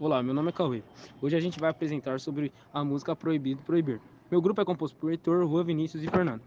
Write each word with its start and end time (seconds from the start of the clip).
Olá, 0.00 0.22
meu 0.22 0.32
nome 0.32 0.50
é 0.50 0.52
Cauê. 0.52 0.80
Hoje 1.20 1.36
a 1.36 1.40
gente 1.40 1.58
vai 1.58 1.68
apresentar 1.68 2.20
sobre 2.20 2.52
a 2.72 2.84
música 2.84 3.16
Proibido 3.16 3.64
Proibir. 3.64 4.00
Meu 4.30 4.40
grupo 4.40 4.60
é 4.60 4.64
composto 4.64 4.96
por 4.96 5.10
Heitor, 5.10 5.44
Rua, 5.44 5.64
Vinícius 5.64 6.04
e 6.04 6.06
Fernando. 6.06 6.40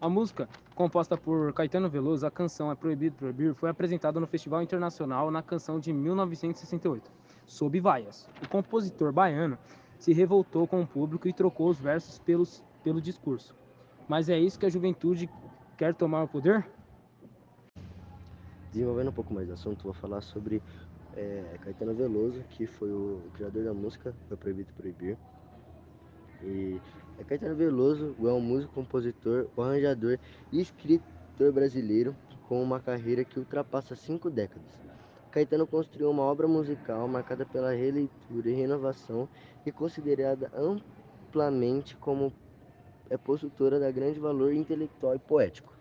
A 0.00 0.08
música, 0.08 0.48
composta 0.72 1.16
por 1.16 1.52
Caetano 1.52 1.90
Veloso, 1.90 2.24
a 2.24 2.30
canção 2.30 2.70
É 2.70 2.76
Proibido 2.76 3.16
Proibir, 3.16 3.52
foi 3.52 3.68
apresentada 3.68 4.20
no 4.20 4.28
Festival 4.28 4.62
Internacional 4.62 5.28
na 5.28 5.42
canção 5.42 5.80
de 5.80 5.92
1968, 5.92 7.10
sob 7.46 7.80
vaias. 7.80 8.28
O 8.40 8.48
compositor 8.48 9.12
baiano 9.12 9.58
se 9.98 10.12
revoltou 10.12 10.68
com 10.68 10.80
o 10.82 10.86
público 10.86 11.26
e 11.26 11.32
trocou 11.32 11.68
os 11.68 11.80
versos 11.80 12.20
pelos, 12.20 12.62
pelo 12.84 13.00
discurso. 13.00 13.56
Mas 14.06 14.28
é 14.28 14.38
isso 14.38 14.56
que 14.56 14.66
a 14.66 14.70
juventude 14.70 15.28
quer 15.76 15.96
tomar 15.96 16.22
o 16.22 16.28
poder? 16.28 16.64
Desenvolvendo 18.70 19.08
um 19.08 19.12
pouco 19.12 19.34
mais 19.34 19.48
do 19.48 19.54
assunto, 19.54 19.82
vou 19.82 19.94
falar 19.94 20.20
sobre 20.20 20.62
é, 21.16 21.58
Caetano 21.62 21.94
Veloso, 21.94 22.44
que 22.50 22.66
foi 22.66 22.90
o, 22.90 23.22
criador 23.34 23.64
da 23.64 23.74
música 23.74 24.14
Foi 24.28 24.36
Proibido 24.36 24.72
Proibir. 24.74 25.16
E 26.42 26.80
é 27.18 27.24
Caetano 27.24 27.56
Veloso 27.56 28.14
é 28.20 28.32
um 28.32 28.40
músico, 28.40 28.74
compositor, 28.74 29.48
arranjador 29.56 30.18
e 30.52 30.60
escritor 30.60 31.52
brasileiro 31.52 32.14
com 32.46 32.62
uma 32.62 32.78
carreira 32.78 33.24
que 33.24 33.38
ultrapassa 33.38 33.96
cinco 33.96 34.30
décadas. 34.30 34.78
Caetano 35.30 35.66
construiu 35.66 36.10
uma 36.10 36.22
obra 36.22 36.46
musical 36.46 37.08
marcada 37.08 37.44
pela 37.44 37.72
releitura 37.72 38.48
e 38.48 38.54
renovação 38.54 39.28
e 39.64 39.72
considerada 39.72 40.50
amplamente 40.54 41.96
como 41.96 42.32
é 43.10 43.16
possutora 43.16 43.78
da 43.78 43.90
grande 43.90 44.18
valor 44.18 44.52
intelectual 44.52 45.14
e 45.14 45.18
poético. 45.18 45.74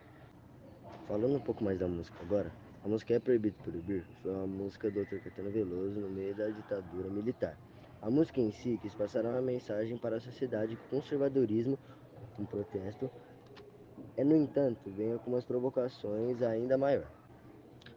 Falando 1.07 1.35
um 1.35 1.40
pouco 1.40 1.63
mais 1.63 1.79
da 1.79 1.88
música 1.88 2.17
agora, 2.21 2.52
a 2.85 2.88
música 2.88 3.16
É 3.16 3.20
Proibido 3.20 3.55
Proibir 3.63 4.05
foi 4.21 4.31
uma 4.31 4.45
música 4.45 4.91
do 4.91 5.03
Dr. 5.03 5.17
Caetano 5.17 5.49
Veloso 5.49 5.99
no 5.99 6.07
meio 6.07 6.35
da 6.35 6.48
ditadura 6.49 7.09
militar. 7.09 7.57
A 7.99 8.12
música 8.12 8.39
em 8.39 8.52
si 8.52 8.77
quis 8.80 8.93
passar 8.93 9.26
uma 9.26 9.41
mensagem 9.41 9.98
para 9.98 10.17
a 10.17 10.20
sociedade 10.20 10.76
que 10.76 10.85
o 10.85 10.90
conservadorismo, 10.90 11.79
um 12.37 12.45
protesto, 12.45 13.10
é, 14.15 14.23
no 14.23 14.35
entanto, 14.35 14.87
vem 14.91 15.18
com 15.18 15.32
umas 15.32 15.43
provocações 15.43 16.43
ainda 16.43 16.77
maior. 16.77 17.10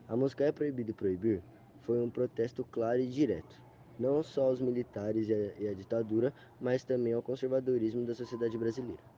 A 0.08 0.16
música 0.16 0.44
É 0.44 0.52
Proibido 0.52 0.94
Proibir 0.94 1.42
foi 1.82 2.00
um 2.00 2.08
protesto 2.08 2.64
claro 2.64 2.98
e 2.98 3.06
direto, 3.06 3.60
não 3.98 4.22
só 4.22 4.44
aos 4.44 4.58
militares 4.58 5.28
e 5.28 5.68
à 5.68 5.74
ditadura, 5.74 6.32
mas 6.58 6.82
também 6.82 7.12
ao 7.12 7.20
conservadorismo 7.20 8.06
da 8.06 8.14
sociedade 8.14 8.56
brasileira. 8.56 9.17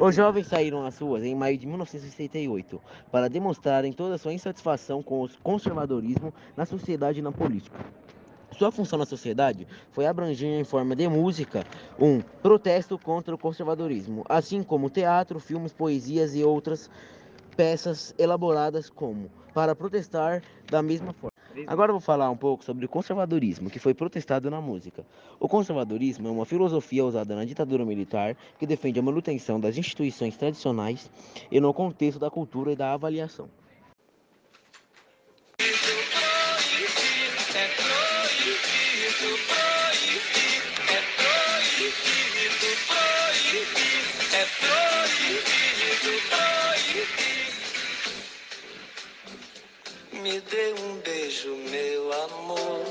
Os 0.00 0.14
jovens 0.14 0.46
saíram 0.46 0.86
às 0.86 0.96
ruas 0.98 1.24
em 1.24 1.34
maio 1.34 1.58
de 1.58 1.66
1968 1.66 2.80
para 3.10 3.28
demonstrarem 3.28 3.92
toda 3.92 4.16
sua 4.16 4.32
insatisfação 4.32 5.02
com 5.02 5.24
o 5.24 5.28
conservadorismo 5.42 6.32
na 6.56 6.64
sociedade 6.64 7.18
e 7.18 7.22
na 7.22 7.32
política. 7.32 7.84
Sua 8.56 8.70
função 8.70 8.96
na 8.96 9.04
sociedade 9.04 9.66
foi 9.90 10.06
abranger 10.06 10.60
em 10.60 10.64
forma 10.64 10.94
de 10.94 11.08
música 11.08 11.66
um 11.98 12.20
protesto 12.20 12.96
contra 12.96 13.34
o 13.34 13.38
conservadorismo, 13.38 14.24
assim 14.28 14.62
como 14.62 14.88
teatro, 14.88 15.40
filmes, 15.40 15.72
poesias 15.72 16.32
e 16.34 16.44
outras 16.44 16.88
peças 17.56 18.14
elaboradas 18.16 18.88
como 18.88 19.28
para 19.52 19.74
protestar 19.74 20.42
da 20.70 20.80
mesma 20.80 21.12
forma. 21.12 21.27
Agora 21.66 21.92
vou 21.92 22.00
falar 22.00 22.30
um 22.30 22.36
pouco 22.36 22.64
sobre 22.64 22.84
o 22.86 22.88
conservadorismo, 22.88 23.70
que 23.70 23.78
foi 23.78 23.94
protestado 23.94 24.50
na 24.50 24.60
música. 24.60 25.04
O 25.40 25.48
conservadorismo 25.48 26.28
é 26.28 26.30
uma 26.30 26.44
filosofia 26.44 27.04
usada 27.04 27.34
na 27.34 27.44
ditadura 27.44 27.84
militar 27.84 28.36
que 28.58 28.66
defende 28.66 28.98
a 28.98 29.02
manutenção 29.02 29.58
das 29.58 29.76
instituições 29.76 30.36
tradicionais 30.36 31.10
e 31.50 31.60
no 31.60 31.72
contexto 31.72 32.18
da 32.18 32.30
cultura 32.30 32.72
e 32.72 32.76
da 32.76 32.92
avaliação. 32.92 33.48
Me 50.28 50.40
dê 50.40 50.74
um 50.82 51.00
beijo, 51.00 51.56
meu 51.70 52.12
amor. 52.24 52.84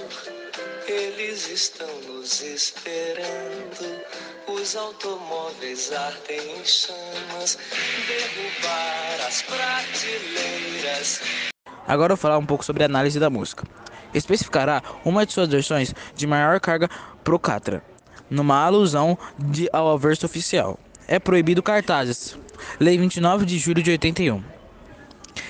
Eles 0.87 1.47
estão 1.47 1.87
nos 2.07 2.41
esperando. 2.41 4.01
Os 4.47 4.75
automóveis 4.75 5.91
ardem 5.93 6.59
em 6.59 6.65
chamas. 6.65 7.59
Derrubar 8.07 9.27
as 9.27 9.43
prateleiras. 9.43 11.21
Agora 11.87 12.13
eu 12.13 12.17
vou 12.17 12.21
falar 12.21 12.39
um 12.39 12.45
pouco 12.45 12.65
sobre 12.65 12.81
a 12.81 12.87
análise 12.87 13.19
da 13.19 13.29
música. 13.29 13.65
Especificará 14.15 14.81
uma 15.05 15.23
de 15.23 15.33
suas 15.33 15.47
versões 15.47 15.93
de 16.15 16.25
maior 16.25 16.59
carga 16.59 16.89
pro 17.23 17.37
Catra, 17.37 17.83
numa 18.31 18.65
alusão 18.65 19.15
de, 19.37 19.69
ao 19.71 19.95
verso 19.99 20.25
oficial. 20.25 20.79
É 21.07 21.19
proibido 21.19 21.61
cartazes. 21.61 22.35
Lei 22.79 22.97
29 22.97 23.45
de 23.45 23.59
julho 23.59 23.83
de 23.83 23.91
81. 23.91 24.56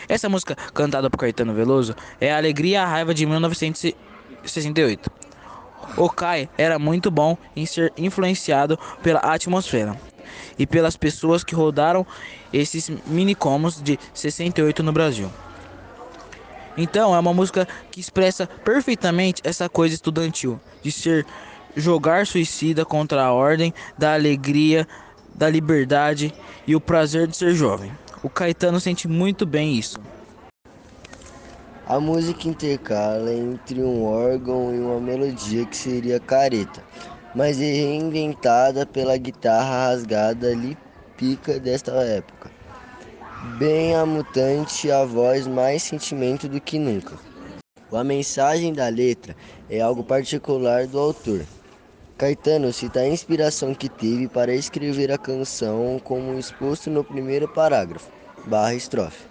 Essa 0.09 0.29
música, 0.29 0.55
cantada 0.73 1.09
por 1.09 1.17
Caetano 1.17 1.53
Veloso, 1.53 1.95
é 2.19 2.31
a 2.31 2.37
Alegria 2.37 2.71
e 2.71 2.75
a 2.77 2.85
Raiva 2.85 3.13
de 3.13 3.25
1968. 3.25 5.11
O 5.97 6.09
Kai 6.09 6.49
era 6.57 6.79
muito 6.79 7.11
bom 7.11 7.37
em 7.55 7.65
ser 7.65 7.91
influenciado 7.97 8.79
pela 9.03 9.19
atmosfera 9.19 9.99
e 10.57 10.65
pelas 10.65 10.95
pessoas 10.95 11.43
que 11.43 11.55
rodaram 11.55 12.05
esses 12.53 12.89
minicomos 13.05 13.81
de 13.81 13.99
68 14.13 14.81
no 14.83 14.91
Brasil. 14.91 15.29
Então 16.77 17.15
é 17.15 17.19
uma 17.19 17.33
música 17.33 17.67
que 17.91 17.99
expressa 17.99 18.47
perfeitamente 18.47 19.41
essa 19.43 19.67
coisa 19.67 19.95
estudantil 19.95 20.59
de 20.83 20.91
ser 20.91 21.25
jogar 21.75 22.25
suicida 22.25 22.85
contra 22.85 23.23
a 23.23 23.33
ordem, 23.33 23.73
da 23.97 24.13
alegria, 24.13 24.87
da 25.33 25.49
liberdade 25.49 26.33
e 26.65 26.75
o 26.75 26.81
prazer 26.81 27.27
de 27.27 27.35
ser 27.35 27.53
jovem. 27.53 27.91
O 28.23 28.29
Caetano 28.29 28.79
sente 28.79 29.07
muito 29.07 29.45
bem 29.45 29.75
isso. 29.77 29.99
A 31.85 31.99
música 31.99 32.47
intercala 32.47 33.31
entre 33.31 33.81
um 33.81 34.03
órgão 34.03 34.73
e 34.73 34.79
uma 34.79 34.99
melodia 34.99 35.65
que 35.65 35.77
seria 35.77 36.19
careta, 36.19 36.83
mas 37.35 37.61
é 37.61 37.71
reinventada 37.71 38.85
pela 38.85 39.15
guitarra 39.17 39.89
rasgada 39.89 40.47
pica 41.15 41.59
desta 41.59 41.91
época. 41.91 42.49
Bem 43.59 43.95
a 43.95 44.05
mutante, 44.05 44.91
a 44.91 45.05
voz 45.05 45.45
mais 45.45 45.83
sentimento 45.83 46.49
do 46.49 46.59
que 46.59 46.79
nunca. 46.79 47.17
A 47.91 48.03
mensagem 48.03 48.73
da 48.73 48.89
letra 48.89 49.35
é 49.69 49.79
algo 49.79 50.03
particular 50.03 50.87
do 50.87 50.99
autor. 50.99 51.45
Caetano 52.17 52.73
cita 52.73 53.01
a 53.01 53.07
inspiração 53.07 53.75
que 53.75 53.87
teve 53.87 54.27
para 54.27 54.51
escrever 54.51 55.11
a 55.11 55.19
canção 55.19 56.01
como 56.03 56.39
exposto 56.39 56.89
no 56.89 57.03
primeiro 57.03 57.47
parágrafo, 57.47 58.09
barra 58.47 58.73
estrofe. 58.73 59.23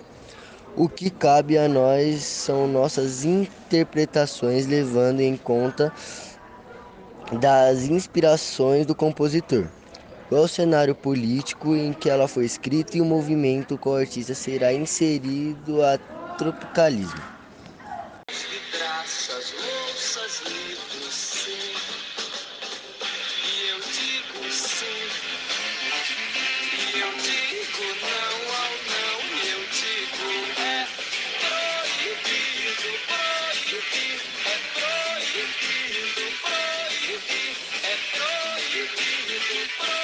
O 0.76 0.88
que 0.88 1.10
cabe 1.10 1.58
a 1.58 1.66
nós 1.66 2.22
são 2.22 2.68
nossas 2.68 3.24
interpretações 3.24 4.68
levando 4.68 5.20
em 5.20 5.36
conta 5.36 5.92
das 7.40 7.88
inspirações 7.88 8.86
do 8.86 8.94
compositor. 8.94 9.66
O 10.30 10.46
cenário 10.46 10.94
político 10.94 11.74
em 11.74 11.92
que 11.92 12.08
ela 12.08 12.28
foi 12.28 12.44
escrita 12.44 12.96
e 12.96 13.00
o 13.00 13.04
movimento 13.04 13.76
com 13.76 13.90
o 13.90 13.96
artista 13.96 14.32
será 14.32 14.72
inserido 14.72 15.82
a 15.82 15.98
tropicalismo. 16.38 17.35
Eu 27.00 27.12
digo 27.18 27.84
não 28.02 28.54
ao 28.56 28.72
não. 28.90 29.18
Eu 29.44 29.60
digo 29.68 30.28
é 30.60 30.88
proibido 31.42 32.90
proibir. 33.06 34.20
É 34.46 34.56
proibido 34.74 36.24
proibir. 36.42 37.56
É 37.82 37.96
proibido 38.16 39.68
proibir. 39.76 39.95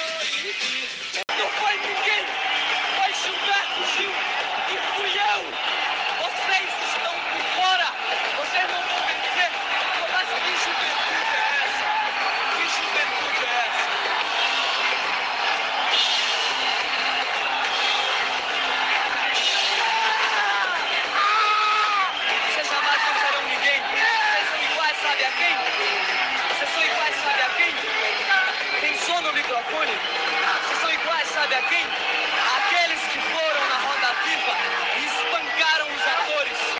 Cunha. 29.69 29.97
Ah, 30.45 30.59
vocês 30.63 30.79
são 30.79 30.91
iguais, 30.91 31.27
sabe 31.29 31.55
a 31.55 31.61
quem? 31.63 31.83
A 31.85 32.69
quem? 32.69 32.82